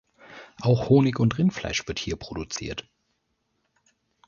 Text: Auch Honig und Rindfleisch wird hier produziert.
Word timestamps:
Auch 0.61 0.89
Honig 0.89 1.19
und 1.19 1.37
Rindfleisch 1.37 1.87
wird 1.87 1.99
hier 1.99 2.15
produziert. 2.15 2.87